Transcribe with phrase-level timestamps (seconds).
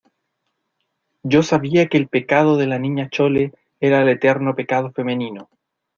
[1.21, 5.47] yo sabía que el pecado de la Niña Chole era el eterno pecado femenino